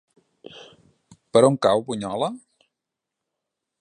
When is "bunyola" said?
1.91-2.31